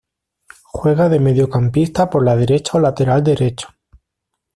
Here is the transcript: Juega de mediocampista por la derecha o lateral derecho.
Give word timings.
Juega 0.63 1.09
de 1.09 1.19
mediocampista 1.19 2.09
por 2.09 2.25
la 2.25 2.35
derecha 2.35 2.79
o 2.79 2.81
lateral 2.81 3.23
derecho. 3.23 3.67